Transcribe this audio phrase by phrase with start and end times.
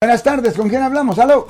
[0.00, 1.18] Buenas tardes, ¿con quién hablamos?
[1.18, 1.48] ¿Aló?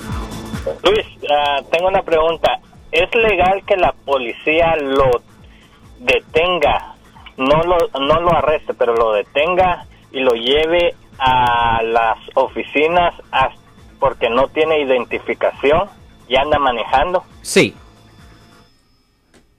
[0.82, 2.60] Luis, ah, tengo una pregunta.
[2.90, 5.20] ¿Es legal que la policía lo
[5.98, 6.94] detenga,
[7.36, 13.12] no lo, no lo arreste, pero lo detenga y lo lleve a las oficinas
[14.00, 15.90] porque no tiene identificación
[16.26, 17.24] y anda manejando?
[17.42, 17.74] Sí.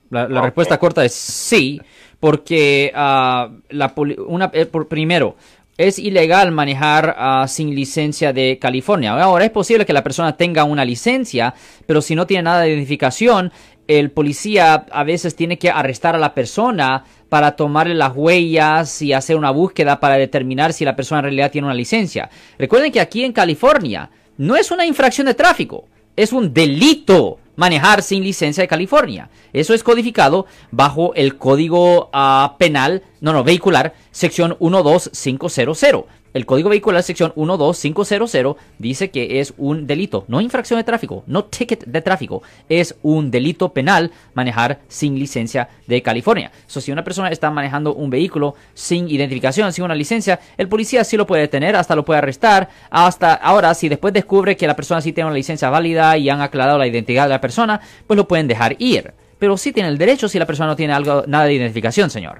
[0.09, 1.79] La, respuesta corta es sí,
[2.19, 3.93] porque uh, la
[4.25, 5.35] una, eh, por, primero,
[5.79, 9.13] es ilegal manejar ah, sin licencia de California.
[9.13, 11.53] Ahora es posible que la persona tenga una licencia,
[11.85, 13.53] pero si no tiene nada de identificación,
[13.87, 19.13] el policía a veces tiene que arrestar a la persona para tomarle las huellas y
[19.13, 22.29] hacer una búsqueda para determinar si la persona en realidad tiene una licencia.
[22.57, 25.85] Recuerden que aquí en California no es una infracción de tráfico,
[26.17, 29.29] es un delito manejar sin licencia de California.
[29.51, 36.05] Eso es codificado bajo el Código ah, Penal, no, no, vehicular, sección 12500.
[36.33, 41.45] El Código Vehicular sección 12500 dice que es un delito, no infracción de tráfico, no
[41.45, 46.51] ticket de tráfico, es un delito penal manejar sin licencia de California.
[46.67, 51.03] So, si una persona está manejando un vehículo sin identificación, sin una licencia, el policía
[51.03, 52.69] sí lo puede detener, hasta lo puede arrestar.
[52.91, 56.41] Hasta ahora, si después descubre que la persona sí tiene una licencia válida y han
[56.41, 59.13] aclarado la identidad de la persona, pues lo pueden dejar ir.
[59.39, 62.39] Pero sí tiene el derecho si la persona no tiene algo, nada de identificación, señor.